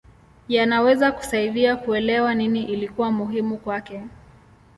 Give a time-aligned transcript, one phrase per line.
[0.47, 4.03] Yanaweza kusaidia kuelewa nini ilikuwa muhimu kwake.